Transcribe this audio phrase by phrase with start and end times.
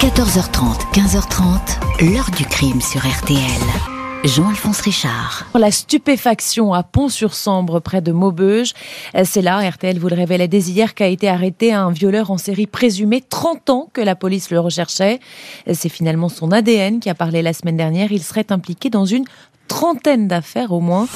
[0.00, 3.40] 14h30, 15h30, l'heure du crime sur RTL.
[4.22, 5.44] Jean-Alphonse Richard.
[5.58, 8.74] La stupéfaction à Pont-sur-Sambre, près de Maubeuge.
[9.24, 12.68] C'est là, RTL vous le révélait dès hier, qu'a été arrêté un violeur en série
[12.68, 15.18] présumé 30 ans que la police le recherchait.
[15.72, 18.12] C'est finalement son ADN qui a parlé la semaine dernière.
[18.12, 19.24] Il serait impliqué dans une
[19.66, 21.08] trentaine d'affaires au moins.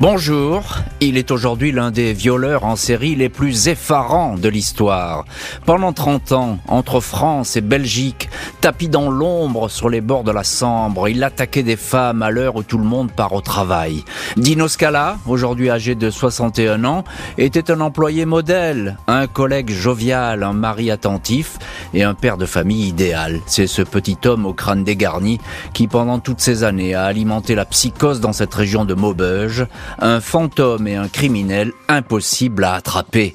[0.00, 0.64] Bonjour,
[1.00, 5.24] il est aujourd'hui l'un des violeurs en série les plus effarants de l'histoire.
[5.66, 8.28] Pendant 30 ans, entre France et Belgique,
[8.60, 12.56] tapis dans l'ombre sur les bords de la Sambre, il attaquait des femmes à l'heure
[12.56, 14.04] où tout le monde part au travail.
[14.36, 17.04] Dino Scala, aujourd'hui âgé de 61 ans,
[17.38, 21.56] était un employé modèle, un collègue jovial, un mari attentif
[21.94, 23.40] et un père de famille idéal.
[23.46, 25.38] C'est ce petit homme au crâne dégarni
[25.72, 29.66] qui pendant toutes ces années a alimenté la psychose dans cette région de Maubeuge
[29.98, 33.32] un fantôme et un criminel impossible à attraper.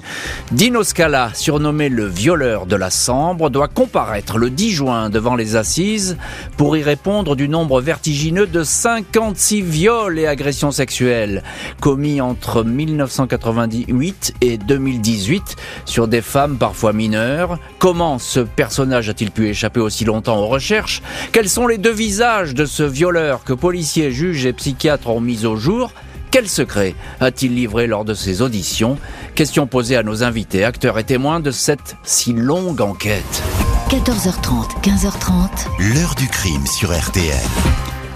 [0.52, 5.56] Dino Scala, surnommé le violeur de la Sambre, doit comparaître le 10 juin devant les
[5.56, 6.18] assises
[6.58, 11.44] pour y répondre du nombre vertigineux de 56 viols et agressions sexuelles
[11.80, 17.60] commis entre 1998 et 2018 sur des femmes parfois mineures.
[17.80, 21.02] Comment ce personnage a-t-il pu échapper aussi longtemps aux recherches?
[21.32, 25.46] Quels sont les deux visages de ce violeur que policiers, juges et psychiatres ont mis
[25.46, 25.92] au jour?
[26.32, 28.98] Quel secret a-t-il livré lors de ses auditions
[29.36, 33.44] Question posée à nos invités, acteurs et témoins de cette si longue enquête.
[33.90, 35.94] 14h30, 15h30.
[35.94, 37.34] L'heure du crime sur RTL.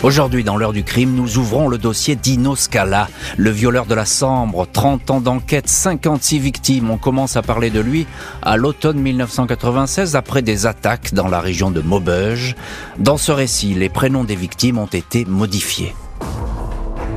[0.04, 4.06] Aujourd'hui, dans l'heure du crime, nous ouvrons le dossier d'Ino Scala, le violeur de la
[4.06, 4.68] Sambre.
[4.72, 6.92] 30 ans d'enquête, 56 victimes.
[6.92, 8.06] On commence à parler de lui
[8.42, 12.56] à l'automne 1996 après des attaques dans la région de Maubeuge.
[13.00, 15.96] Dans ce récit, les prénoms des victimes ont été modifiés.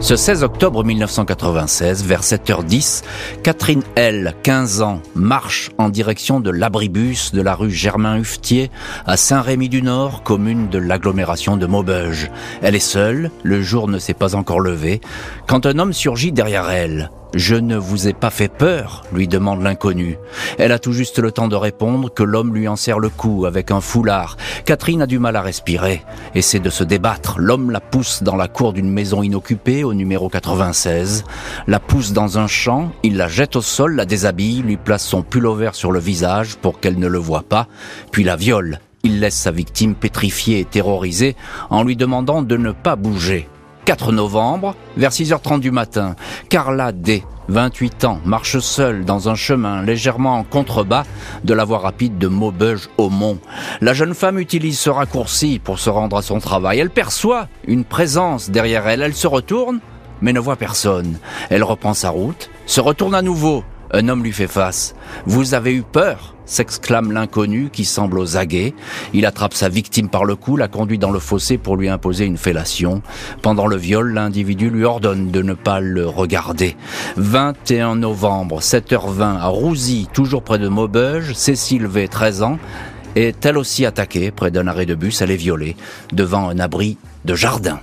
[0.01, 3.03] Ce 16 octobre 1996, vers 7h10,
[3.43, 8.71] Catherine L, 15 ans, marche en direction de l'abribus de la rue Germain-Huftier
[9.07, 12.31] à Saint-Rémy-du-Nord, commune de l'agglomération de Maubeuge.
[12.63, 15.01] Elle est seule, le jour ne s'est pas encore levé,
[15.49, 17.11] quand un homme surgit derrière elle.
[17.35, 20.19] Je ne vous ai pas fait peur lui demande l'inconnu.
[20.59, 23.47] Elle a tout juste le temps de répondre que l'homme lui en serre le cou
[23.47, 24.37] avec un foulard.
[24.65, 26.03] Catherine a du mal à respirer,
[26.35, 27.39] essaie de se débattre.
[27.39, 31.25] L'homme la pousse dans la cour d'une maison inoccupée au numéro 96,
[31.67, 35.23] la pousse dans un champ, il la jette au sol, la déshabille, lui place son
[35.23, 37.69] pullover sur le visage pour qu'elle ne le voie pas,
[38.13, 38.81] puis la viole.
[39.03, 41.37] Il laisse sa victime pétrifiée et terrorisée
[41.71, 43.49] en lui demandant de ne pas bouger.
[43.87, 46.17] 4 novembre, vers 6h30 du matin,
[46.49, 51.05] Carla D, 28 ans, marche seule dans un chemin légèrement en contrebas
[51.45, 53.39] de la voie rapide de Maubeuge au Mont.
[53.81, 56.81] La jeune femme utilise ce raccourci pour se rendre à son travail.
[56.81, 59.03] Elle perçoit une présence derrière elle.
[59.03, 59.79] Elle se retourne,
[60.21, 61.19] mais ne voit personne.
[61.49, 63.63] Elle reprend sa route, se retourne à nouveau.
[63.93, 64.95] Un homme lui fait face.
[65.27, 68.73] Vous avez eu peur s'exclame l'inconnu qui semble aux aguets.
[69.13, 72.25] Il attrape sa victime par le cou, la conduit dans le fossé pour lui imposer
[72.25, 73.03] une fellation.
[73.43, 76.77] Pendant le viol, l'individu lui ordonne de ne pas le regarder.
[77.17, 82.59] 21 novembre, 7h20, à Rouzy, toujours près de Maubeuge, Cécile V, 13 ans,
[83.17, 85.21] est elle aussi attaquée près d'un arrêt de bus.
[85.21, 85.77] Elle est violée
[86.13, 87.81] devant un abri de jardin.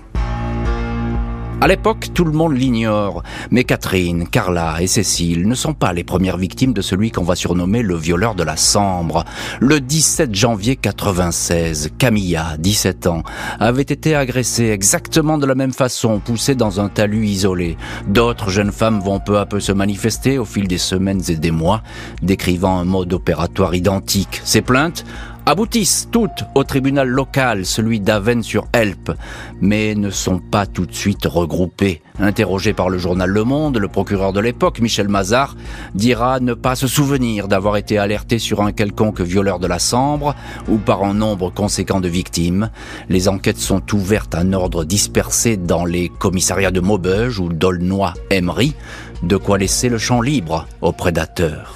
[1.64, 6.04] À l'époque, tout le monde l'ignore, mais Catherine, Carla et Cécile ne sont pas les
[6.04, 9.24] premières victimes de celui qu'on va surnommer le violeur de la Sambre.
[9.62, 13.24] Le 17 janvier 96, Camilla, 17 ans,
[13.62, 17.78] avait été agressée exactement de la même façon, poussée dans un talus isolé.
[18.10, 21.52] D'autres jeunes femmes vont peu à peu se manifester au fil des semaines et des
[21.52, 21.82] mois,
[22.22, 24.42] décrivant un mode opératoire identique.
[24.44, 25.06] Ces plaintes
[25.46, 29.12] aboutissent toutes au tribunal local, celui d'Aven sur Helpe,
[29.62, 32.02] mais ne sont pas tout de suite regroupées.
[32.20, 35.56] Interrogé par le journal Le Monde, le procureur de l'époque, Michel Mazard,
[35.96, 40.36] dira ne pas se souvenir d'avoir été alerté sur un quelconque violeur de la Sambre
[40.70, 42.70] ou par un nombre conséquent de victimes.
[43.10, 48.76] Les enquêtes sont ouvertes à un ordre dispersé dans les commissariats de Maubeuge ou d'Aulnoy-Emery,
[49.24, 51.76] de quoi laisser le champ libre aux prédateurs.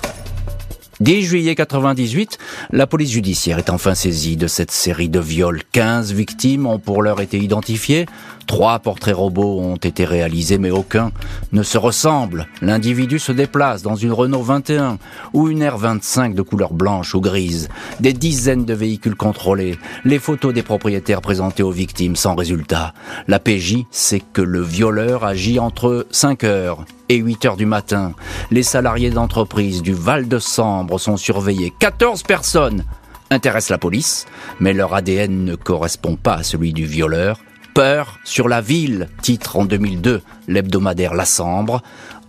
[1.00, 2.40] 10 juillet 98,
[2.72, 5.62] la police judiciaire est enfin saisie de cette série de viols.
[5.72, 8.08] 15 victimes ont pour l'heure été identifiées.
[8.48, 11.12] Trois portraits robots ont été réalisés, mais aucun
[11.52, 12.48] ne se ressemble.
[12.62, 14.98] L'individu se déplace dans une Renault 21
[15.34, 17.68] ou une R25 de couleur blanche ou grise.
[18.00, 19.78] Des dizaines de véhicules contrôlés.
[20.06, 22.94] Les photos des propriétaires présentées aux victimes sans résultat.
[23.28, 28.14] La PJ sait que le violeur agit entre 5 heures et 8 heures du matin.
[28.50, 31.74] Les salariés d'entreprise du Val de Sambre sont surveillés.
[31.80, 32.86] 14 personnes
[33.30, 34.26] intéressent la police,
[34.62, 37.42] mais leur ADN ne correspond pas à celui du violeur.
[37.78, 41.84] Peur sur la ville, titre en 2002 l'hebdomadaire La Sambre.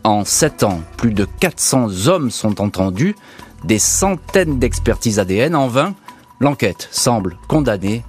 [0.05, 3.17] En 7 ans, plus de 400 hommes sont entendus,
[3.65, 5.95] des centaines d'expertises ADN en vain.
[6.39, 8.05] L'enquête semble condamnée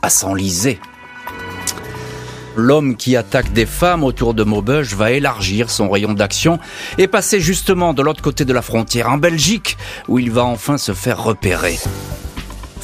[0.00, 0.78] à s'enliser.
[2.56, 6.58] L'homme qui attaque des femmes autour de Maubeuge va élargir son rayon d'action
[6.96, 9.76] et passer justement de l'autre côté de la frontière, en Belgique,
[10.08, 11.78] où il va enfin se faire repérer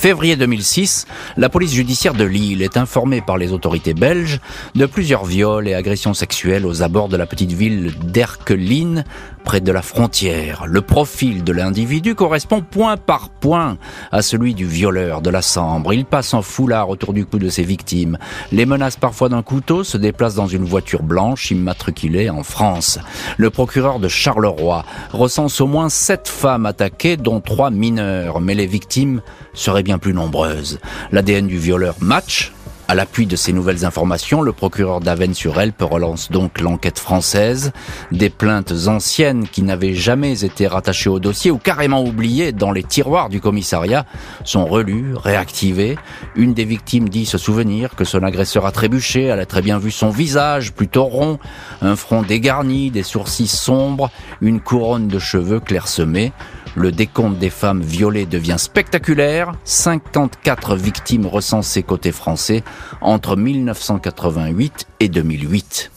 [0.05, 1.07] février 2006,
[1.39, 4.39] la police judiciaire de Lille est informée par les autorités belges
[4.75, 9.07] de plusieurs viols et agressions sexuelles aux abords de la petite ville d'Erkeline,
[9.45, 10.65] près de la frontière.
[10.67, 13.79] Le profil de l'individu correspond point par point
[14.11, 15.93] à celui du violeur de la Sambre.
[15.93, 18.19] Il passe en foulard autour du cou de ses victimes,
[18.51, 22.99] les menace parfois d'un couteau, se déplace dans une voiture blanche immatriculée en France.
[23.37, 28.67] Le procureur de Charleroi recense au moins sept femmes attaquées, dont trois mineurs, mais les
[28.67, 29.21] victimes
[29.53, 30.81] seraient bien plus nombreuses.
[31.13, 32.54] L'ADN du violeur match
[32.87, 37.73] à l'appui de ces nouvelles informations, le procureur d'Avennes-sur-Elpe relance donc l'enquête française.
[38.13, 42.83] Des plaintes anciennes qui n'avaient jamais été rattachées au dossier ou carrément oubliées dans les
[42.83, 44.05] tiroirs du commissariat
[44.45, 45.97] sont relues, réactivées.
[46.37, 49.79] Une des victimes dit se souvenir que son agresseur a trébuché, elle a très bien
[49.79, 51.39] vu son visage plutôt rond,
[51.81, 54.11] un front dégarni, des sourcils sombres,
[54.41, 56.33] une couronne de cheveux clairsemés.
[56.77, 59.53] Le décompte des femmes violées devient spectaculaire.
[59.65, 62.65] 54 victimes recensées côté français
[63.01, 65.91] entre 1988 et 2008.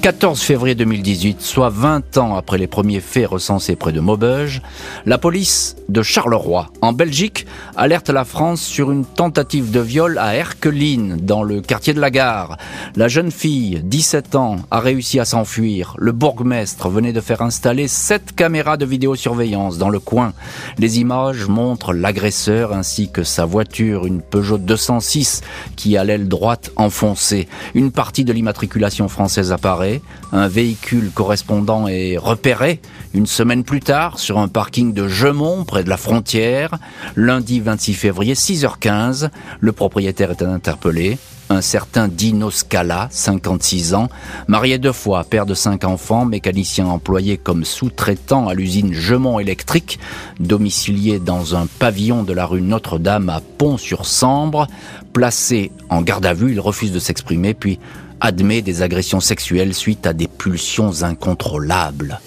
[0.00, 4.62] 14 février 2018, soit 20 ans après les premiers faits recensés près de Maubeuge,
[5.06, 7.46] la police de Charleroi, en Belgique,
[7.76, 12.10] alerte la France sur une tentative de viol à Erkeline, dans le quartier de la
[12.10, 12.58] gare.
[12.94, 15.94] La jeune fille, 17 ans, a réussi à s'enfuir.
[15.98, 20.32] Le bourgmestre venait de faire installer 7 caméras de vidéosurveillance dans le coin.
[20.78, 25.40] Les images montrent l'agresseur ainsi que sa voiture, une Peugeot 206,
[25.74, 27.48] qui a l'aile droite enfoncée.
[27.74, 29.87] Une partie de l'immatriculation française apparaît
[30.32, 32.80] un véhicule correspondant est repéré
[33.14, 36.70] une semaine plus tard sur un parking de Gemont près de la frontière.
[37.16, 39.30] Lundi 26 février, 6h15,
[39.60, 41.18] le propriétaire est interpellé
[41.50, 44.08] un certain Dino Scala, 56 ans,
[44.48, 49.98] marié deux fois, père de cinq enfants, mécanicien employé comme sous-traitant à l'usine Gemont Électrique,
[50.40, 54.66] domicilié dans un pavillon de la rue Notre-Dame à Pont-sur-Sambre.
[55.12, 57.78] Placé en garde à vue, il refuse de s'exprimer, puis
[58.20, 62.20] admet des agressions sexuelles suite à des pulsions incontrôlables.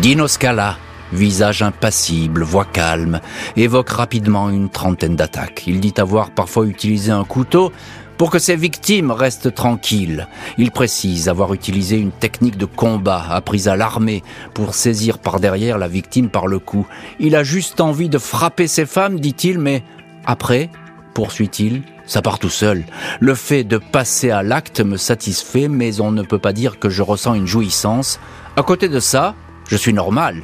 [0.00, 0.76] Dino Scala,
[1.12, 3.20] visage impassible, voix calme,
[3.56, 5.64] évoque rapidement une trentaine d'attaques.
[5.66, 7.72] Il dit avoir parfois utilisé un couteau
[8.16, 10.28] pour que ses victimes restent tranquilles.
[10.58, 14.22] Il précise avoir utilisé une technique de combat apprise à l'armée
[14.54, 16.86] pour saisir par derrière la victime par le cou.
[17.18, 19.82] Il a juste envie de frapper ses femmes, dit-il, mais
[20.24, 20.70] après,
[21.14, 21.82] poursuit-il,
[22.12, 22.84] ça part tout seul.
[23.20, 26.90] Le fait de passer à l'acte me satisfait, mais on ne peut pas dire que
[26.90, 28.20] je ressens une jouissance.
[28.54, 29.34] À côté de ça,
[29.66, 30.42] je suis normal.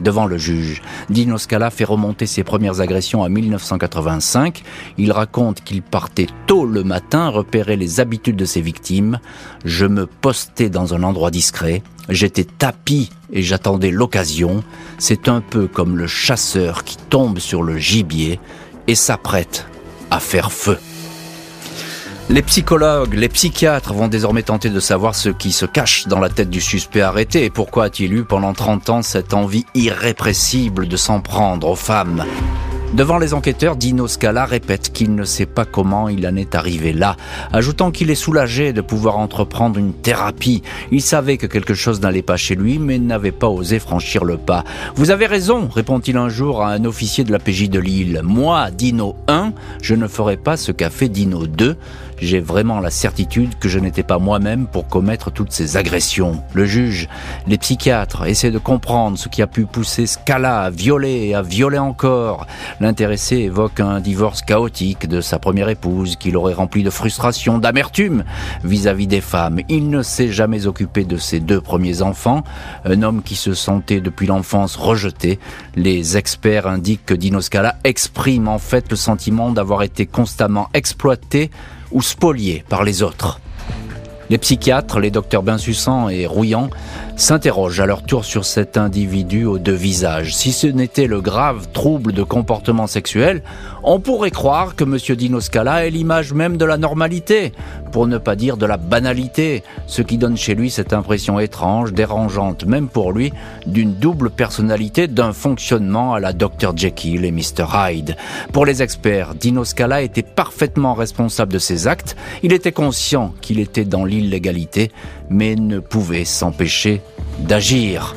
[0.00, 0.80] Devant le juge,
[1.10, 4.62] Dino Scala fait remonter ses premières agressions à 1985.
[4.96, 9.20] Il raconte qu'il partait tôt le matin repérer les habitudes de ses victimes.
[9.66, 11.82] Je me postais dans un endroit discret.
[12.08, 14.64] J'étais tapis et j'attendais l'occasion.
[14.96, 18.40] C'est un peu comme le chasseur qui tombe sur le gibier
[18.86, 19.66] et s'apprête
[20.10, 20.78] à faire feu.
[22.32, 26.30] Les psychologues, les psychiatres vont désormais tenter de savoir ce qui se cache dans la
[26.30, 30.96] tête du suspect arrêté et pourquoi a-t-il eu pendant 30 ans cette envie irrépressible de
[30.96, 32.24] s'en prendre aux femmes.
[32.94, 36.92] Devant les enquêteurs, Dino Scala répète qu'il ne sait pas comment il en est arrivé
[36.92, 37.16] là,
[37.50, 40.62] ajoutant qu'il est soulagé de pouvoir entreprendre une thérapie.
[40.90, 44.36] Il savait que quelque chose n'allait pas chez lui, mais n'avait pas osé franchir le
[44.36, 44.64] pas.
[44.94, 48.20] Vous avez raison, répond-il un jour à un officier de la PJ de Lille.
[48.22, 51.78] Moi, Dino 1, je ne ferai pas ce qu'a fait Dino 2
[52.22, 56.40] j'ai vraiment la certitude que je n'étais pas moi-même pour commettre toutes ces agressions.
[56.54, 57.08] Le juge,
[57.48, 61.42] les psychiatres essaient de comprendre ce qui a pu pousser Scala à violer et à
[61.42, 62.46] violer encore.
[62.82, 68.24] L'intéressé évoque un divorce chaotique de sa première épouse qui l'aurait rempli de frustration, d'amertume
[68.64, 69.60] vis-à-vis des femmes.
[69.68, 72.42] Il ne s'est jamais occupé de ses deux premiers enfants,
[72.84, 75.38] un homme qui se sentait depuis l'enfance rejeté.
[75.76, 81.52] Les experts indiquent que Dino Scala exprime en fait le sentiment d'avoir été constamment exploité
[81.92, 83.38] ou spoliés par les autres.
[84.28, 86.70] Les psychiatres, les docteurs Bensussan et Rouillant,
[87.16, 90.34] s'interrogent à leur tour sur cet individu aux deux visages.
[90.34, 93.42] Si ce n'était le grave trouble de comportement sexuel,
[93.82, 94.98] on pourrait croire que M.
[95.16, 97.52] Dino Scala est l'image même de la normalité,
[97.90, 101.92] pour ne pas dire de la banalité, ce qui donne chez lui cette impression étrange,
[101.92, 103.32] dérangeante même pour lui,
[103.66, 108.16] d'une double personnalité, d'un fonctionnement à la Dr Jekyll et Mr Hyde.
[108.52, 113.60] Pour les experts, Dino Scala était parfaitement responsable de ses actes, il était conscient qu'il
[113.60, 114.90] était dans l'illégalité,
[115.30, 117.00] mais ne pouvait s'empêcher
[117.40, 118.14] d'agir.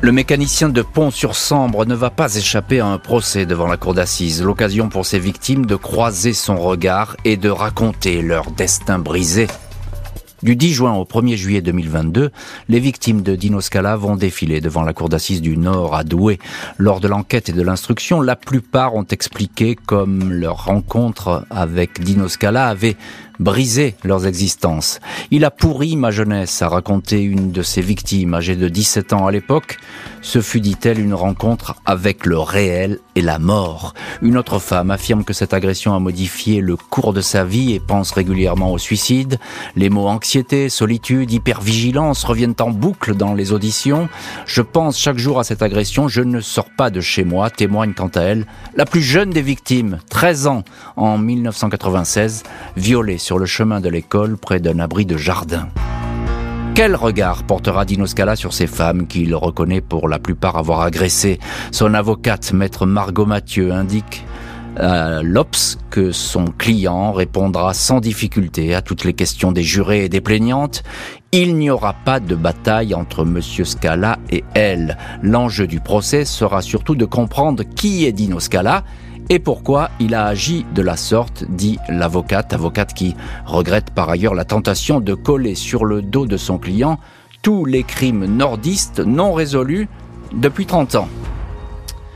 [0.00, 4.42] Le mécanicien de Pont-sur-Sambre ne va pas échapper à un procès devant la cour d'assises,
[4.42, 9.46] l'occasion pour ses victimes de croiser son regard et de raconter leur destin brisé.
[10.42, 12.32] Du 10 juin au 1er juillet 2022,
[12.68, 16.40] les victimes de Dino Scala vont défiler devant la cour d'assises du Nord à Douai.
[16.78, 22.26] Lors de l'enquête et de l'instruction, la plupart ont expliqué comme leur rencontre avec Dino
[22.26, 22.96] Scala avait
[23.42, 25.00] brisé leurs existences.
[25.30, 29.26] Il a pourri ma jeunesse, a raconté une de ses victimes, âgée de 17 ans
[29.26, 29.78] à l'époque.
[30.20, 33.94] Ce fut, dit-elle, une rencontre avec le réel et la mort.
[34.22, 37.80] Une autre femme affirme que cette agression a modifié le cours de sa vie et
[37.80, 39.38] pense régulièrement au suicide.
[39.74, 44.08] Les mots anxiété, solitude, hypervigilance reviennent en boucle dans les auditions.
[44.46, 47.94] Je pense chaque jour à cette agression, je ne sors pas de chez moi, témoigne
[47.94, 48.46] quant à elle
[48.76, 50.62] la plus jeune des victimes, 13 ans,
[50.96, 52.42] en 1996,
[52.76, 55.66] violée sur le chemin de l'école près d'un abri de jardin.
[56.74, 61.38] Quel regard portera Dino Scala sur ces femmes qu'il reconnaît pour la plupart avoir agressées
[61.70, 64.26] Son avocate, maître Margot Mathieu, indique
[64.76, 70.08] à l'Obs que son client répondra sans difficulté à toutes les questions des jurés et
[70.10, 70.82] des plaignantes.
[71.32, 74.98] Il n'y aura pas de bataille entre Monsieur Scala et elle.
[75.22, 78.84] L'enjeu du procès sera surtout de comprendre qui est Dino Scala
[79.28, 83.14] et pourquoi il a agi de la sorte, dit l'avocate, avocate qui
[83.46, 86.98] regrette par ailleurs la tentation de coller sur le dos de son client
[87.42, 89.88] tous les crimes nordistes non résolus
[90.32, 91.08] depuis 30 ans.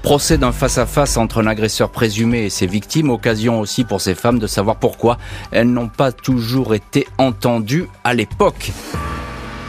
[0.02, 4.38] Procès d'un face-à-face entre un agresseur présumé et ses victimes, occasion aussi pour ces femmes
[4.38, 5.18] de savoir pourquoi
[5.50, 8.70] elles n'ont pas toujours été entendues à l'époque.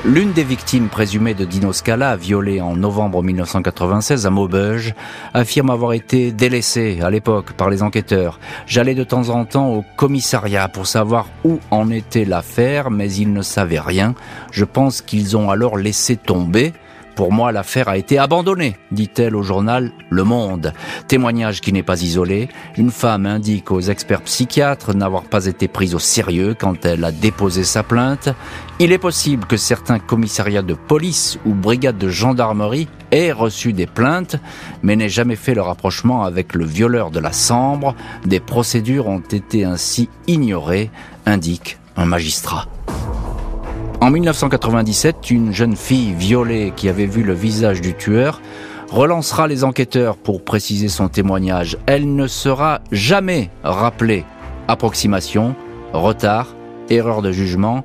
[0.07, 4.93] L'une des victimes présumées de Dino Scala, violée en novembre 1996 à Maubeuge,
[5.33, 8.39] affirme avoir été délaissée à l'époque par les enquêteurs.
[8.67, 13.33] J'allais de temps en temps au commissariat pour savoir où en était l'affaire, mais ils
[13.33, 14.15] ne savaient rien.
[14.49, 16.71] Je pense qu'ils ont alors laissé tomber.
[17.17, 20.71] Pour moi, l'affaire a été abandonnée, dit-elle au journal Le Monde.
[21.07, 22.47] Témoignage qui n'est pas isolé.
[22.77, 27.11] Une femme indique aux experts psychiatres n'avoir pas été prise au sérieux quand elle a
[27.11, 28.29] déposé sa plainte.
[28.79, 33.87] Il est possible que certains commissariats de police ou brigades de gendarmerie aient reçu des
[33.87, 34.35] plaintes,
[34.83, 37.95] mais n'aient jamais fait le rapprochement avec le violeur de la Sambre.
[38.27, 40.91] Des procédures ont été ainsi ignorées,
[41.25, 42.67] indique un magistrat.
[43.99, 48.41] En 1997, une jeune fille violée qui avait vu le visage du tueur
[48.91, 51.77] relancera les enquêteurs pour préciser son témoignage.
[51.87, 54.23] Elle ne sera jamais rappelée.
[54.67, 55.55] Approximation,
[55.93, 56.55] retard,
[56.89, 57.83] erreur de jugement.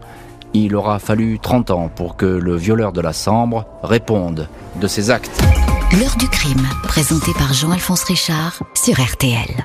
[0.55, 4.49] Il aura fallu 30 ans pour que le violeur de la Sambre réponde
[4.81, 5.43] de ses actes.
[5.99, 9.65] L'heure du crime, présenté par Jean-Alphonse Richard sur RTL.